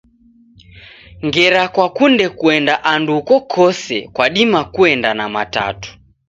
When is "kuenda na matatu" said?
4.73-5.89